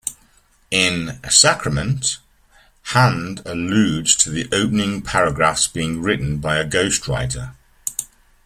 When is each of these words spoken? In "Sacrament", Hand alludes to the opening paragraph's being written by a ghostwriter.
In 0.71 1.19
"Sacrament", 1.29 2.17
Hand 2.85 3.43
alludes 3.45 4.15
to 4.15 4.31
the 4.31 4.49
opening 4.51 5.03
paragraph's 5.03 5.67
being 5.67 6.01
written 6.01 6.37
by 6.39 6.57
a 6.57 6.65
ghostwriter. 6.67 7.53